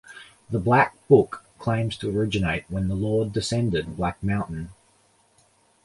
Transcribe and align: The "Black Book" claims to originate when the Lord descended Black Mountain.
The 0.49 0.57
"Black 0.57 0.95
Book" 1.07 1.45
claims 1.59 1.95
to 1.97 2.09
originate 2.09 2.63
when 2.69 2.87
the 2.87 2.95
Lord 2.95 3.31
descended 3.33 3.95
Black 3.97 4.23
Mountain. 4.23 4.69